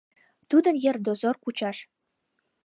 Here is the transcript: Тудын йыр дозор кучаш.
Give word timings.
Тудын 0.49 0.75
йыр 0.83 0.97
дозор 1.05 1.35
кучаш. 1.43 1.77